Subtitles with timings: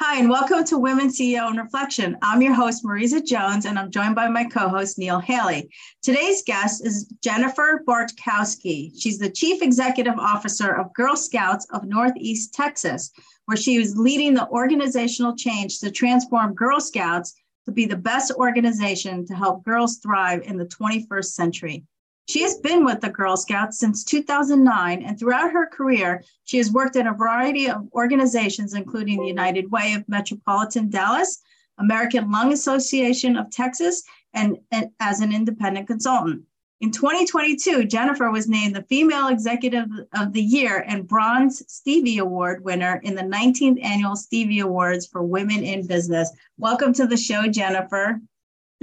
[0.00, 2.16] Hi, and welcome to Women CEO and Reflection.
[2.22, 5.68] I'm your host, Marisa Jones, and I'm joined by my co host, Neil Haley.
[6.02, 8.92] Today's guest is Jennifer Bartkowski.
[8.96, 13.10] She's the Chief Executive Officer of Girl Scouts of Northeast Texas,
[13.46, 17.34] where she is leading the organizational change to transform Girl Scouts
[17.64, 21.84] to be the best organization to help girls thrive in the 21st century.
[22.28, 26.70] She has been with the Girl Scouts since 2009, and throughout her career, she has
[26.70, 31.40] worked in a variety of organizations, including the United Way of Metropolitan Dallas,
[31.78, 34.02] American Lung Association of Texas,
[34.34, 36.42] and, and as an independent consultant.
[36.82, 42.62] In 2022, Jennifer was named the Female Executive of the Year and Bronze Stevie Award
[42.62, 46.30] winner in the 19th Annual Stevie Awards for Women in Business.
[46.58, 48.20] Welcome to the show, Jennifer.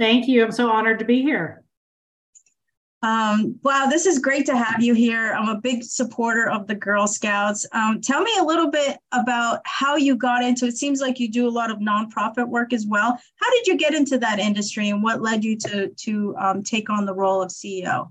[0.00, 0.44] Thank you.
[0.44, 1.62] I'm so honored to be here.
[3.06, 5.32] Um, wow, this is great to have you here.
[5.32, 7.64] I'm a big supporter of the Girl Scouts.
[7.70, 10.76] Um, tell me a little bit about how you got into it.
[10.76, 13.16] Seems like you do a lot of nonprofit work as well.
[13.36, 16.90] How did you get into that industry, and what led you to to um, take
[16.90, 18.10] on the role of CEO?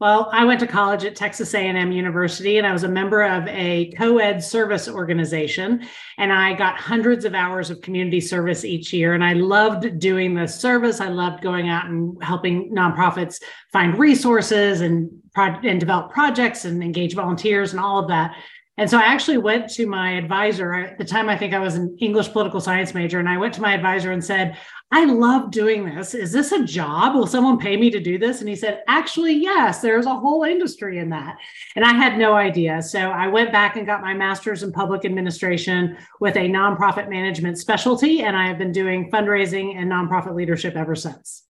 [0.00, 3.48] Well, I went to college at Texas A&M University and I was a member of
[3.48, 9.14] a co-ed service organization and I got hundreds of hours of community service each year
[9.14, 11.00] and I loved doing the service.
[11.00, 17.14] I loved going out and helping nonprofits find resources and and develop projects and engage
[17.14, 18.34] volunteers and all of that.
[18.76, 21.28] And so I actually went to my advisor at the time.
[21.28, 24.12] I think I was an English political science major, and I went to my advisor
[24.12, 24.56] and said,
[24.90, 26.14] I love doing this.
[26.14, 27.14] Is this a job?
[27.14, 28.40] Will someone pay me to do this?
[28.40, 31.36] And he said, Actually, yes, there's a whole industry in that.
[31.76, 32.80] And I had no idea.
[32.80, 37.58] So I went back and got my master's in public administration with a nonprofit management
[37.58, 38.22] specialty.
[38.22, 41.47] And I have been doing fundraising and nonprofit leadership ever since.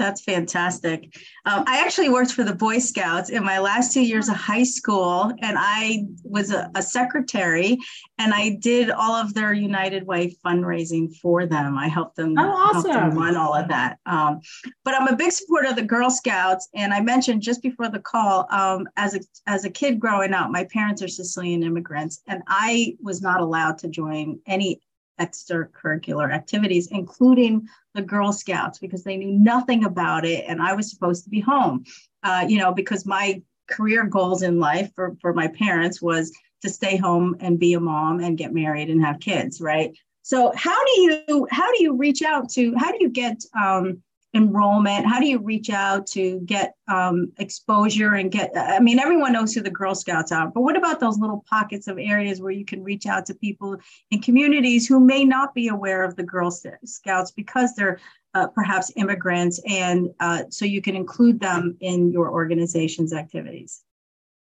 [0.00, 1.14] That's fantastic.
[1.44, 4.62] Um, I actually worked for the Boy Scouts in my last two years of high
[4.62, 7.76] school, and I was a, a, secretary,
[8.16, 11.76] and I did all of their United Way fundraising for them.
[11.76, 12.90] I helped them, oh, awesome.
[12.90, 13.98] helped them run all of that.
[14.06, 14.40] Um,
[14.86, 18.00] but I'm a big supporter of the Girl Scouts, and I mentioned just before the
[18.00, 22.42] call, um, as a as a kid growing up, my parents are Sicilian immigrants, and
[22.46, 24.80] I was not allowed to join any
[25.20, 30.44] extracurricular activities, including the Girl Scouts, because they knew nothing about it.
[30.48, 31.84] And I was supposed to be home,
[32.22, 36.32] uh, you know, because my career goals in life for, for my parents was
[36.62, 39.96] to stay home and be a mom and get married and have kids, right?
[40.22, 44.02] So how do you how do you reach out to how do you get um,
[44.34, 45.06] enrollment?
[45.06, 48.52] How do you reach out to get um, exposure and get?
[48.56, 51.88] I mean, everyone knows who the Girl Scouts are, but what about those little pockets
[51.88, 53.76] of areas where you can reach out to people
[54.10, 57.98] in communities who may not be aware of the Girl Scouts because they're
[58.34, 63.82] uh, perhaps immigrants, and uh, so you can include them in your organization's activities?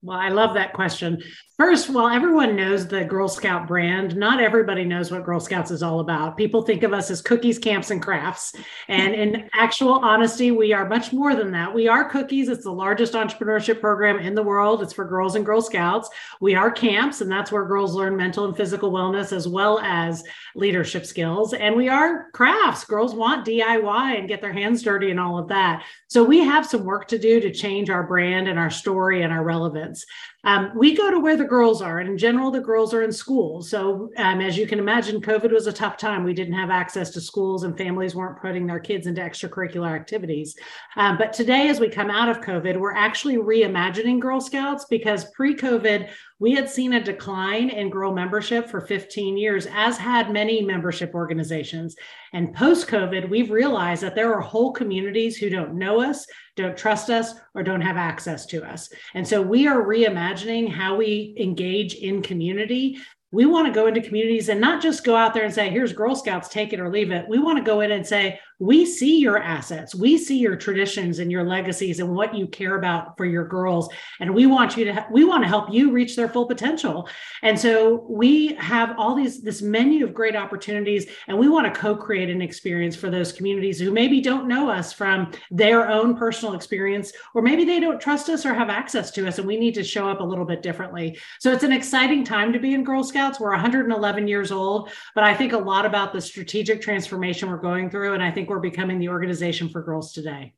[0.01, 1.21] Well, I love that question.
[1.57, 5.83] First, while everyone knows the Girl Scout brand, not everybody knows what Girl Scouts is
[5.83, 6.37] all about.
[6.37, 8.55] People think of us as cookies, camps, and crafts.
[8.87, 11.75] And in actual honesty, we are much more than that.
[11.75, 12.47] We are cookies.
[12.47, 14.81] It's the largest entrepreneurship program in the world.
[14.81, 16.09] It's for girls and Girl Scouts.
[16.39, 20.23] We are camps, and that's where girls learn mental and physical wellness as well as
[20.55, 21.53] leadership skills.
[21.53, 22.85] And we are crafts.
[22.85, 25.83] Girls want DIY and get their hands dirty and all of that.
[26.07, 29.33] So we have some work to do to change our brand and our story and
[29.33, 30.05] our relevance balance
[30.45, 33.11] um, we go to where the girls are, and in general, the girls are in
[33.11, 33.61] school.
[33.61, 36.23] So, um, as you can imagine, COVID was a tough time.
[36.23, 40.55] We didn't have access to schools, and families weren't putting their kids into extracurricular activities.
[40.95, 45.29] Um, but today, as we come out of COVID, we're actually reimagining Girl Scouts because
[45.31, 50.31] pre COVID, we had seen a decline in girl membership for 15 years, as had
[50.31, 51.97] many membership organizations.
[52.31, 56.78] And post COVID, we've realized that there are whole communities who don't know us, don't
[56.78, 58.90] trust us, or don't have access to us.
[59.16, 60.28] And so we are reimagining
[60.67, 62.97] how we engage in community
[63.31, 65.93] we want to go into communities and not just go out there and say, here's
[65.93, 67.28] Girl Scouts, take it or leave it.
[67.28, 69.96] We want to go in and say, we see your assets.
[69.96, 73.90] We see your traditions and your legacies and what you care about for your girls.
[74.20, 77.08] And we want you to we want to help you reach their full potential.
[77.41, 81.79] And so we have all these this menu of great opportunities and we want to
[81.79, 86.53] co-create an experience for those communities who maybe don't know us from their own personal
[86.53, 89.73] experience or maybe they don't trust us or have access to us and we need
[89.73, 91.17] to show up a little bit differently.
[91.40, 93.40] So it's an exciting time to be in girl scouts.
[93.40, 97.90] We're 111 years old but i think a lot about the strategic transformation we're going
[97.90, 100.53] through and i think we're becoming the organization for girls today.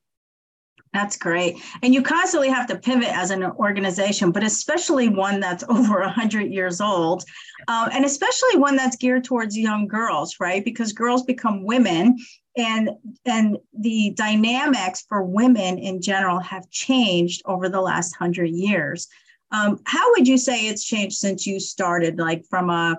[0.94, 1.56] That's great.
[1.84, 6.52] And you constantly have to pivot as an organization, but especially one that's over 100
[6.52, 7.24] years old,
[7.68, 10.64] uh, and especially one that's geared towards young girls, right?
[10.64, 12.18] Because girls become women
[12.58, 12.90] and
[13.26, 19.08] and the dynamics for women in general have changed over the last 100 years.
[19.52, 22.98] Um, how would you say it's changed since you started, like from a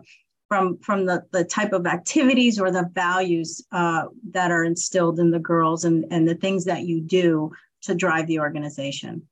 [0.53, 5.31] from from the, the type of activities or the values uh, that are instilled in
[5.31, 7.51] the girls and, and the things that you do
[7.81, 9.27] to drive the organization?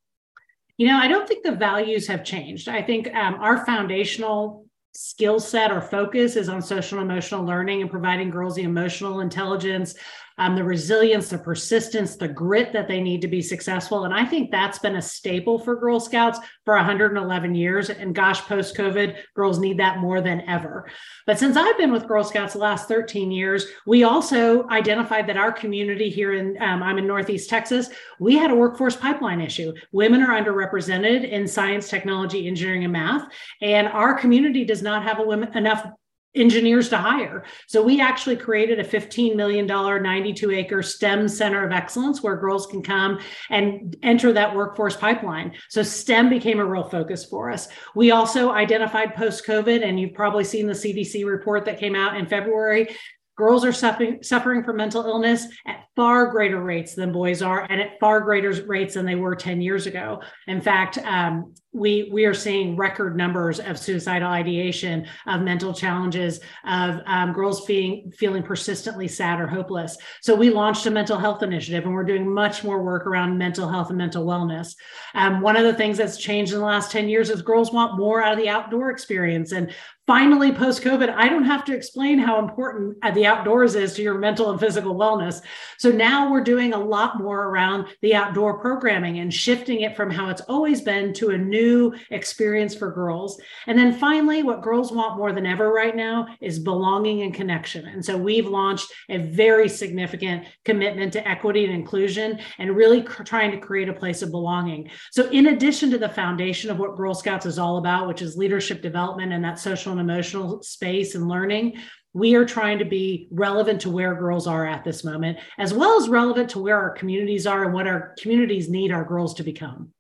[0.78, 2.70] You know, I don't think the values have changed.
[2.70, 4.64] I think um, our foundational
[4.94, 9.20] skill set or focus is on social and emotional learning and providing girls the emotional
[9.20, 9.94] intelligence
[10.40, 14.06] um, the resilience, the persistence, the grit that they need to be successful.
[14.06, 17.90] And I think that's been a staple for Girl Scouts for 111 years.
[17.90, 20.88] And gosh, post COVID, girls need that more than ever.
[21.26, 25.36] But since I've been with Girl Scouts the last 13 years, we also identified that
[25.36, 29.74] our community here in, um, I'm in Northeast Texas, we had a workforce pipeline issue.
[29.92, 33.28] Women are underrepresented in science, technology, engineering, and math.
[33.60, 35.86] And our community does not have a women, enough
[36.34, 37.44] engineers to hire.
[37.66, 42.66] So we actually created a $15 million, 92 acre STEM center of excellence where girls
[42.66, 43.18] can come
[43.48, 45.54] and enter that workforce pipeline.
[45.68, 47.68] So STEM became a real focus for us.
[47.94, 52.16] We also identified post COVID, and you've probably seen the CDC report that came out
[52.16, 52.88] in February.
[53.36, 57.80] Girls are suffering, suffering from mental illness at far greater rates than boys are, and
[57.80, 60.20] at far greater rates than they were 10 years ago.
[60.46, 66.40] In fact, um, we we are seeing record numbers of suicidal ideation of mental challenges
[66.64, 69.96] of um, girls feeling feeling persistently sad or hopeless.
[70.20, 73.68] So we launched a mental health initiative and we're doing much more work around mental
[73.68, 74.74] health and mental wellness.
[75.14, 77.98] Um, one of the things that's changed in the last 10 years is girls want
[77.98, 79.52] more out of the outdoor experience.
[79.52, 79.72] And
[80.06, 84.02] finally post covid i don't have to explain how important uh, the outdoors is to
[84.02, 85.40] your mental and physical wellness.
[85.78, 90.10] So now we're doing a lot more around the outdoor programming and shifting it from
[90.10, 93.40] how it's always been to a new new experience for girls.
[93.66, 97.86] And then finally, what girls want more than ever right now is belonging and connection.
[97.86, 103.22] And so we've launched a very significant commitment to equity and inclusion and really cr-
[103.22, 104.90] trying to create a place of belonging.
[105.10, 108.36] So, in addition to the foundation of what Girl Scouts is all about, which is
[108.36, 111.78] leadership development and that social and emotional space and learning,
[112.12, 116.00] we are trying to be relevant to where girls are at this moment, as well
[116.00, 119.44] as relevant to where our communities are and what our communities need our girls to
[119.44, 119.92] become.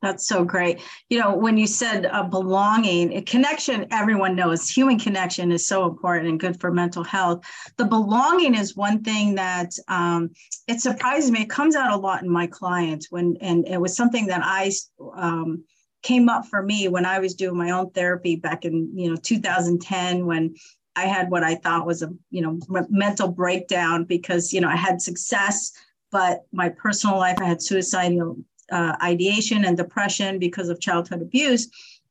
[0.00, 0.80] That's so great.
[1.08, 5.86] You know, when you said a belonging, a connection, everyone knows human connection is so
[5.86, 7.44] important and good for mental health.
[7.78, 10.30] The belonging is one thing that um,
[10.68, 11.42] it surprises me.
[11.42, 14.70] It comes out a lot in my clients when, and it was something that I
[15.16, 15.64] um,
[16.02, 19.16] came up for me when I was doing my own therapy back in, you know,
[19.16, 20.54] 2010 when
[20.94, 22.58] I had what I thought was a, you know,
[22.88, 25.72] mental breakdown because, you know, I had success
[26.10, 28.38] but my personal life, I had suicidal
[28.70, 31.68] uh, ideation and depression because of childhood abuse.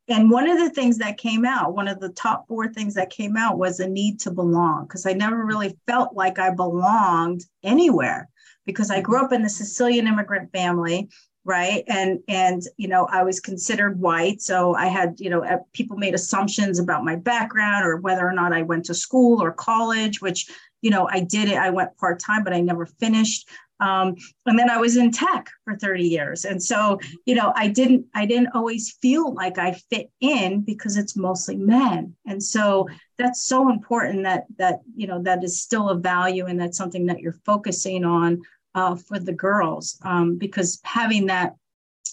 [0.10, 3.10] And one of the things that came out, one of the top four things that
[3.10, 7.44] came out was a need to belong because I never really felt like I belonged
[7.64, 8.30] anywhere
[8.66, 11.10] because I grew up in the Sicilian immigrant family
[11.48, 11.86] right?
[11.88, 14.42] And and you know i was considered white.
[14.42, 18.54] So i had you know people made assumptions about my background or whether or not
[18.54, 20.52] i went to school or college which
[20.82, 21.58] you know i did it.
[21.58, 23.48] I went part-time but i never finished
[23.80, 24.16] um,
[24.46, 26.46] and then i was in tech for 30 years.
[26.46, 30.98] And so you know i didn't i didn't always feel like i fit in because
[30.98, 32.16] it's mostly men.
[32.26, 36.60] And so that's so important that that you know that is still a value and
[36.60, 38.42] that's something that you're focusing on
[38.76, 39.98] uh, for the girls.
[40.04, 41.56] Um, because having that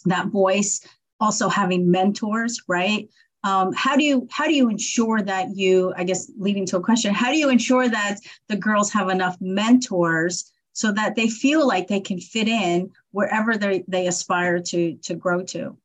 [0.06, 0.80] that voice
[1.20, 3.08] also having mentors right?
[3.44, 6.80] Um, how do you how do you ensure that you i guess leading to a
[6.80, 8.16] question how do you ensure that
[8.48, 13.56] the girls have enough mentors so that they feel like they can fit in wherever
[13.56, 15.78] they, they aspire to to grow to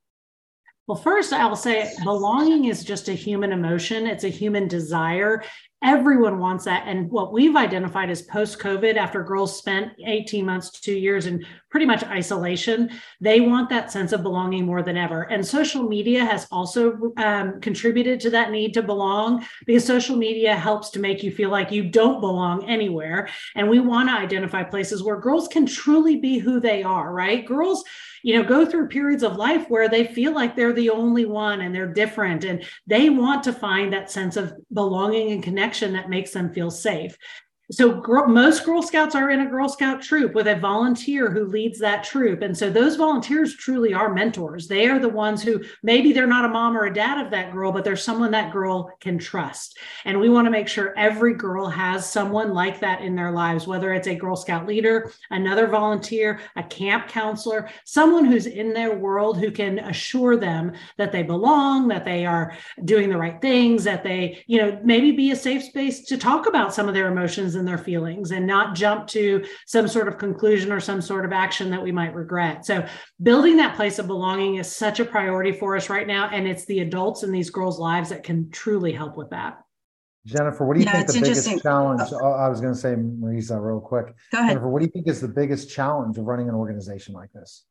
[0.89, 4.07] well, first, I'll say belonging is just a human emotion.
[4.07, 5.43] It's a human desire.
[5.81, 6.83] Everyone wants that.
[6.87, 11.45] And what we've identified is post COVID, after girls spent 18 months, two years in
[11.69, 12.89] pretty much isolation,
[13.21, 15.23] they want that sense of belonging more than ever.
[15.23, 20.53] And social media has also um, contributed to that need to belong because social media
[20.53, 23.29] helps to make you feel like you don't belong anywhere.
[23.55, 27.45] And we want to identify places where girls can truly be who they are, right?
[27.45, 27.85] Girls,
[28.21, 31.61] you know, go through periods of life where they feel like they're the only one
[31.61, 36.09] and they're different and they want to find that sense of belonging and connection that
[36.09, 37.17] makes them feel safe.
[37.71, 41.77] So most girl scouts are in a girl scout troop with a volunteer who leads
[41.79, 42.41] that troop.
[42.41, 44.67] And so those volunteers truly are mentors.
[44.67, 47.51] They are the ones who maybe they're not a mom or a dad of that
[47.51, 49.77] girl but there's someone that girl can trust.
[50.05, 53.67] And we want to make sure every girl has someone like that in their lives
[53.67, 58.95] whether it's a girl scout leader another volunteer a camp counselor someone who's in their
[58.95, 63.83] world who can assure them that they belong that they are doing the right things
[63.83, 67.11] that they you know maybe be a safe space to talk about some of their
[67.11, 71.25] emotions and their feelings and not jump to some sort of conclusion or some sort
[71.25, 72.65] of action that we might regret.
[72.65, 72.87] So,
[73.21, 76.29] building that place of belonging is such a priority for us right now.
[76.31, 79.59] And it's the adults in these girls' lives that can truly help with that.
[80.25, 82.01] Jennifer, what do you yeah, think the biggest challenge?
[82.13, 84.13] Oh, I was going to say, Marisa, real quick.
[84.31, 84.49] Go ahead.
[84.49, 87.65] Jennifer, what do you think is the biggest challenge of running an organization like this?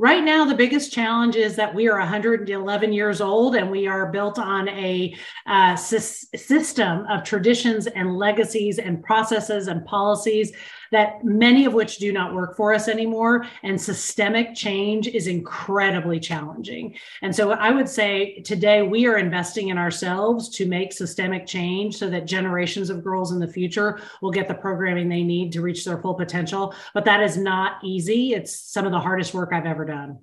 [0.00, 4.12] Right now, the biggest challenge is that we are 111 years old and we are
[4.12, 5.12] built on a
[5.44, 10.52] uh, system of traditions and legacies and processes and policies
[10.92, 13.46] that many of which do not work for us anymore.
[13.62, 16.96] And systemic change is incredibly challenging.
[17.22, 21.96] And so I would say today we are investing in ourselves to make systemic change
[21.96, 25.62] so that generations of girls in the future will get the programming they need to
[25.62, 26.74] reach their full potential.
[26.94, 28.34] But that is not easy.
[28.34, 30.18] It's some of the hardest work I've ever done.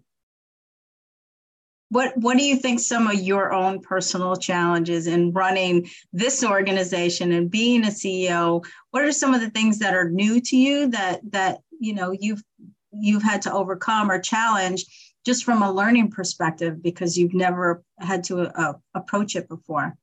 [1.95, 7.31] What what do you think some of your own personal challenges in running this organization
[7.31, 8.65] and being a CEO?
[8.91, 12.11] What are some of the things that are new to you that that you know
[12.11, 12.43] you've
[12.91, 14.83] you've had to overcome or challenge
[15.25, 19.95] just from a learning perspective because you've never had to uh, approach it before?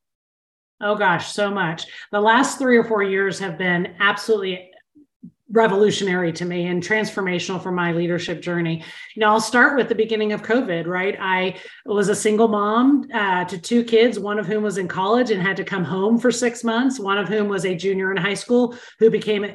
[0.81, 1.85] Oh gosh, so much.
[2.11, 4.72] The last 3 or 4 years have been absolutely
[5.53, 8.83] revolutionary to me and transformational for my leadership journey.
[9.15, 11.17] You know, I'll start with the beginning of COVID, right?
[11.21, 15.31] I was a single mom uh, to two kids, one of whom was in college
[15.31, 18.17] and had to come home for six months, one of whom was a junior in
[18.17, 19.47] high school who became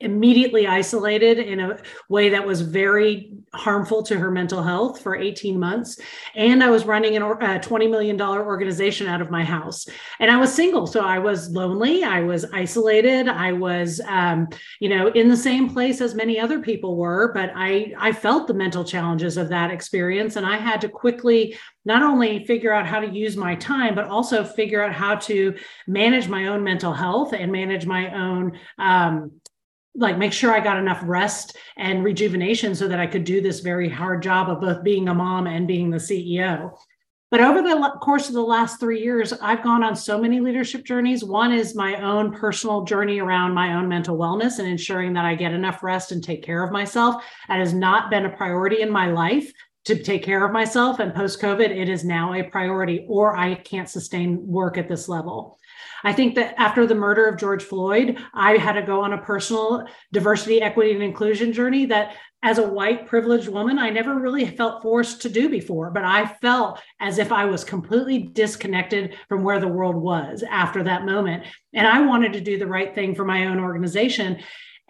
[0.00, 1.78] immediately isolated in a
[2.08, 5.98] way that was very harmful to her mental health for 18 months.
[6.34, 9.86] And i was running a $20 million organization out of my house.
[10.20, 14.48] And i was single so i was lonely i was isolated i was um,
[14.80, 18.46] you know in the same place as many other people were but i i felt
[18.46, 20.36] the mental challenges of that experience.
[20.36, 24.04] And i had to quickly not only figure out how to use my time, but
[24.04, 29.40] also figure out how to manage my own mental health and manage my own um,
[29.94, 33.60] like make sure I got enough rest and rejuvenation so that I could do this
[33.60, 36.72] very hard job of both being a mom and being the CEO.
[37.30, 40.84] But over the course of the last three years, I've gone on so many leadership
[40.84, 41.22] journeys.
[41.22, 45.34] One is my own personal journey around my own mental wellness and ensuring that I
[45.34, 47.22] get enough rest and take care of myself.
[47.48, 49.52] That has not been a priority in my life
[49.84, 51.00] to take care of myself.
[51.00, 55.06] And post COVID, it is now a priority, or I can't sustain work at this
[55.06, 55.58] level.
[56.04, 59.18] I think that after the murder of George Floyd, I had to go on a
[59.18, 64.46] personal diversity, equity, and inclusion journey that as a white privileged woman, I never really
[64.46, 69.42] felt forced to do before, but I felt as if I was completely disconnected from
[69.42, 71.44] where the world was after that moment.
[71.72, 74.38] And I wanted to do the right thing for my own organization.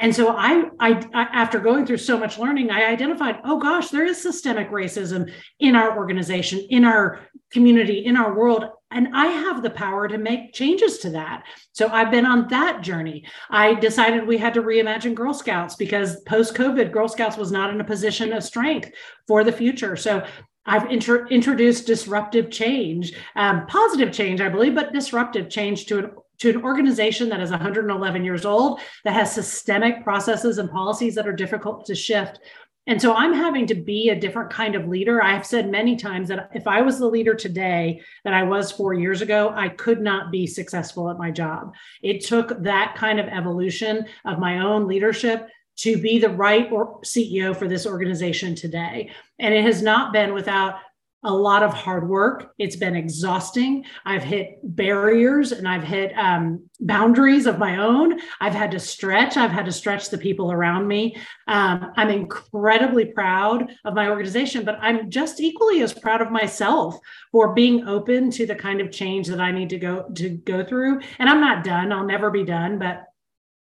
[0.00, 4.06] And so I, I, after going through so much learning, I identified, oh gosh, there
[4.06, 8.64] is systemic racism in our organization, in our community, in our world.
[8.90, 11.44] And I have the power to make changes to that.
[11.72, 13.24] So I've been on that journey.
[13.50, 17.70] I decided we had to reimagine Girl Scouts because post COVID, Girl Scouts was not
[17.70, 18.90] in a position of strength
[19.26, 19.96] for the future.
[19.96, 20.24] So
[20.64, 26.10] I've intro- introduced disruptive change, um, positive change, I believe, but disruptive change to an
[26.38, 31.28] to an organization that is 111 years old, that has systemic processes and policies that
[31.28, 32.40] are difficult to shift.
[32.86, 35.22] And so I'm having to be a different kind of leader.
[35.22, 38.72] I have said many times that if I was the leader today that I was
[38.72, 41.74] four years ago, I could not be successful at my job.
[42.02, 47.54] It took that kind of evolution of my own leadership to be the right CEO
[47.54, 49.10] for this organization today.
[49.38, 50.76] And it has not been without
[51.24, 52.52] a lot of hard work.
[52.58, 53.84] It's been exhausting.
[54.04, 58.20] I've hit barriers and I've hit um, boundaries of my own.
[58.40, 59.36] I've had to stretch.
[59.36, 61.16] I've had to stretch the people around me.
[61.48, 66.96] Um, I'm incredibly proud of my organization, but I'm just equally as proud of myself
[67.32, 70.64] for being open to the kind of change that I need to go to go
[70.64, 71.00] through.
[71.18, 71.92] And I'm not done.
[71.92, 73.04] I'll never be done, but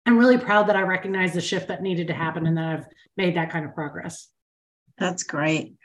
[0.05, 2.85] I'm really proud that I recognize the shift that needed to happen and that I've
[3.15, 4.27] made that kind of progress.
[4.97, 5.75] That's great.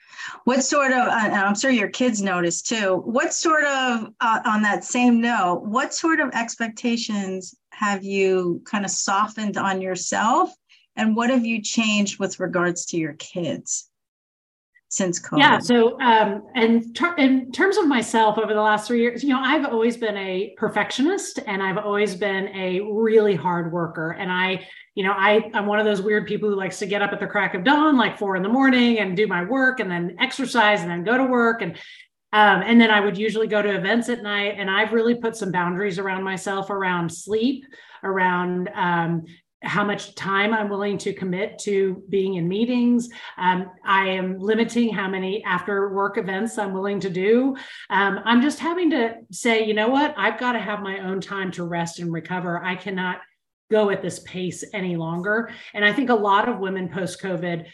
[0.45, 4.85] What sort of, I'm sure your kids notice too, what sort of, uh, on that
[4.85, 10.52] same note, what sort of expectations have you kind of softened on yourself?
[10.97, 13.88] And what have you changed with regards to your kids?
[14.92, 15.38] Since COVID?
[15.38, 15.58] Yeah.
[15.58, 19.40] So, um, and ter- in terms of myself over the last three years, you know,
[19.40, 24.11] I've always been a perfectionist and I've always been a really hard worker.
[24.12, 27.00] And I, you know, I, I'm one of those weird people who likes to get
[27.00, 29.80] up at the crack of dawn, like four in the morning and do my work
[29.80, 31.62] and then exercise and then go to work.
[31.62, 31.72] And,
[32.34, 34.56] um, and then I would usually go to events at night.
[34.58, 37.64] And I've really put some boundaries around myself around sleep,
[38.04, 39.25] around um,
[39.62, 43.09] how much time I'm willing to commit to being in meetings.
[43.38, 47.57] Um, I am limiting how many after work events I'm willing to do.
[47.90, 50.14] Um, I'm just having to say, you know what?
[50.16, 52.62] I've got to have my own time to rest and recover.
[52.62, 53.19] I cannot
[53.71, 55.50] go at this pace any longer.
[55.75, 57.66] And I think a lot of women post COVID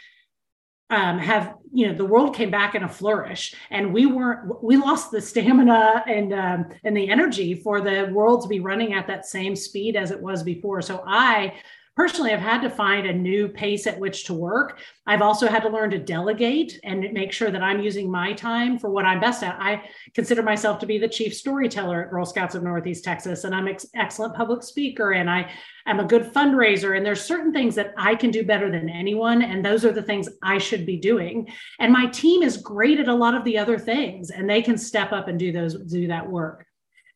[0.90, 4.76] um, have you know the world came back in a flourish and we weren't we
[4.76, 9.07] lost the stamina and um, and the energy for the world to be running at
[9.07, 10.80] that same speed as it was before.
[10.80, 11.54] So i
[11.98, 14.78] personally i've had to find a new pace at which to work.
[15.06, 18.78] I've also had to learn to delegate and make sure that i'm using my time
[18.78, 19.60] for what i'm best at.
[19.60, 19.82] I
[20.14, 23.66] consider myself to be the chief storyteller at girl scouts of northeast texas and i'm
[23.66, 25.50] an ex- excellent public speaker and i
[25.86, 29.42] am a good fundraiser and there's certain things that i can do better than anyone
[29.42, 31.48] and those are the things i should be doing.
[31.80, 34.78] And my team is great at a lot of the other things and they can
[34.78, 36.67] step up and do those do that work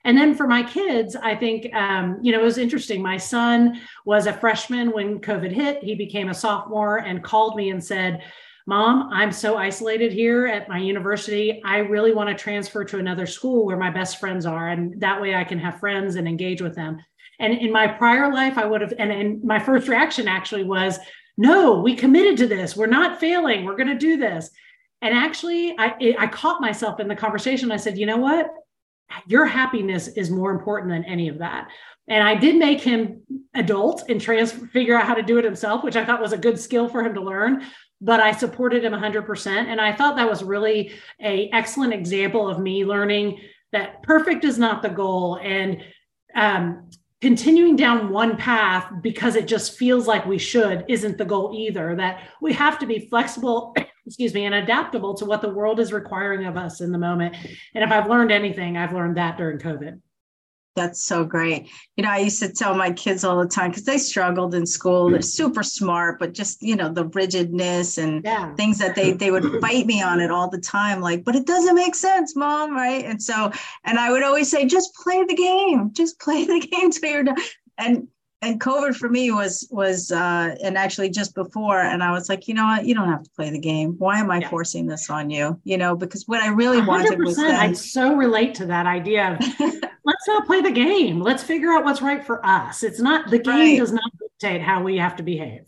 [0.04, 3.02] and then for my kids, I think, um, you know, it was interesting.
[3.02, 5.82] My son was a freshman when COVID hit.
[5.82, 8.22] He became a sophomore and called me and said,
[8.66, 11.60] Mom, I'm so isolated here at my university.
[11.64, 14.68] I really want to transfer to another school where my best friends are.
[14.68, 16.98] And that way I can have friends and engage with them.
[17.40, 20.98] And in my prior life, I would have, and, and my first reaction actually was,
[21.36, 22.76] no, we committed to this.
[22.76, 23.64] We're not failing.
[23.64, 24.50] We're going to do this.
[25.00, 27.72] And actually, I, I caught myself in the conversation.
[27.72, 28.46] I said, you know what?
[29.26, 31.68] Your happiness is more important than any of that.
[32.08, 33.22] And I did make him
[33.54, 36.38] adult and trans figure out how to do it himself, which I thought was a
[36.38, 37.64] good skill for him to learn.
[38.00, 42.58] But I supported him 100%, and I thought that was really a excellent example of
[42.58, 43.38] me learning
[43.70, 45.82] that perfect is not the goal, and
[46.34, 46.90] um,
[47.20, 51.94] continuing down one path because it just feels like we should isn't the goal either.
[51.94, 53.74] That we have to be flexible
[54.06, 57.36] excuse me, and adaptable to what the world is requiring of us in the moment.
[57.74, 60.00] And if I've learned anything, I've learned that during COVID.
[60.74, 61.68] That's so great.
[61.96, 64.64] You know, I used to tell my kids all the time because they struggled in
[64.64, 65.10] school.
[65.10, 68.54] They're super smart, but just you know the rigidness and yeah.
[68.54, 71.02] things that they they would fight me on it all the time.
[71.02, 73.04] Like, but it doesn't make sense, mom, right?
[73.04, 73.52] And so,
[73.84, 77.24] and I would always say, just play the game, just play the game till you're
[77.24, 77.36] done.
[77.76, 78.08] And
[78.42, 82.48] and COVID for me was was uh, and actually just before, and I was like,
[82.48, 83.94] you know what, you don't have to play the game.
[83.98, 84.50] Why am I yeah.
[84.50, 85.60] forcing this on you?
[85.62, 89.34] You know, because what I really wanted was then, I so relate to that idea
[89.34, 89.38] of
[90.04, 91.20] let's not play the game.
[91.20, 92.82] Let's figure out what's right for us.
[92.82, 93.78] It's not the game right.
[93.78, 95.64] does not dictate how we have to behave.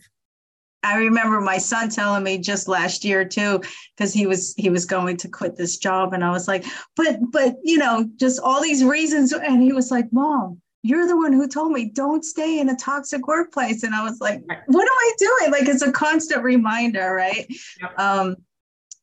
[0.83, 3.61] I remember my son telling me just last year too,
[3.95, 6.65] because he was he was going to quit this job, and I was like,
[6.97, 11.17] but but you know, just all these reasons, and he was like, Mom, you're the
[11.17, 13.81] one who told me don't stay in a toxic workplace.
[13.81, 15.51] And i was like what am i doing?
[15.51, 17.47] Like it's a constant reminder right?
[17.81, 17.99] Yep.
[17.99, 18.35] um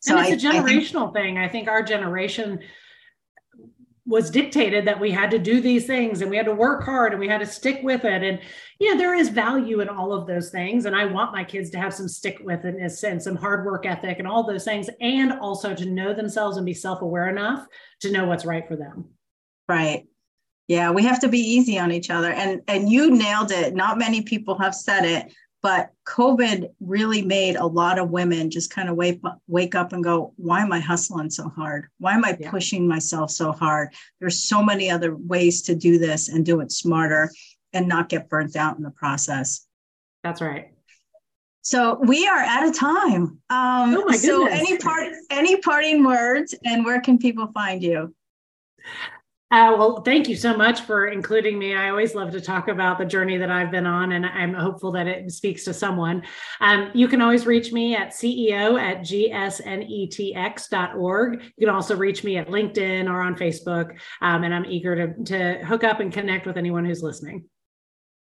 [0.01, 1.39] so and it's I, a generational I think, thing.
[1.39, 2.61] I think our generation
[4.05, 7.13] was dictated that we had to do these things and we had to work hard
[7.13, 8.23] and we had to stick with it.
[8.23, 8.41] And
[8.81, 10.87] you know, there is value in all of those things.
[10.87, 13.87] And i want my kids to have some stick with it and some hard work
[13.87, 17.67] ethic and all those things and also to know themselves and be self-aware enough
[18.03, 19.11] to know what's right for them.
[19.69, 20.07] Right
[20.73, 22.33] yeah, we have to be easy on each other.
[22.33, 23.75] And and you nailed it.
[23.75, 25.31] Not many people have said it,
[25.63, 30.03] but COVID really made a lot of women just kind of wake wake up and
[30.03, 31.89] go, why am I hustling so hard?
[31.99, 32.51] Why am I yeah.
[32.51, 33.91] pushing myself so hard?
[34.19, 37.31] There's so many other ways to do this and do it smarter
[37.75, 39.67] and not get burnt out in the process.
[40.25, 40.71] That's right.
[41.61, 43.41] So we are out of time.
[43.51, 44.23] Um, oh my goodness.
[44.23, 48.15] So any part, any parting words, and where can people find you?
[49.53, 51.75] Uh, well, thank you so much for including me.
[51.75, 54.91] I always love to talk about the journey that I've been on, and I'm hopeful
[54.93, 56.23] that it speaks to someone.
[56.63, 59.43] Um, you can always reach me at CEO at gsnetx.org.
[61.43, 65.23] You can also reach me at LinkedIn or on Facebook, um, and I'm eager to,
[65.25, 67.45] to hook up and connect with anyone who's listening.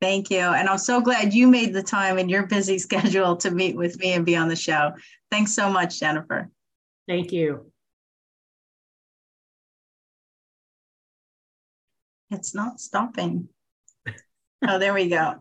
[0.00, 0.40] Thank you.
[0.40, 3.96] And I'm so glad you made the time in your busy schedule to meet with
[4.00, 4.90] me and be on the show.
[5.30, 6.50] Thanks so much, Jennifer.
[7.06, 7.70] Thank you.
[12.30, 13.48] It's not stopping.
[14.66, 15.36] oh, there we go.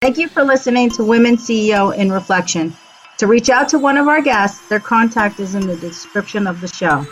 [0.00, 2.74] Thank you for listening to Women CEO in Reflection.
[3.18, 6.60] To reach out to one of our guests, their contact is in the description of
[6.60, 7.06] the show.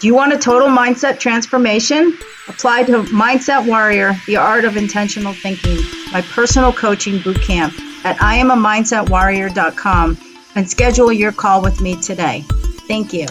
[0.00, 2.16] Do you want a total mindset transformation?
[2.48, 5.78] Apply to Mindset Warrior, the art of intentional thinking,
[6.12, 10.18] my personal coaching boot camp at IamAMindsetWarrior.com
[10.54, 12.44] and schedule your call with me today.
[12.88, 13.26] Thank you.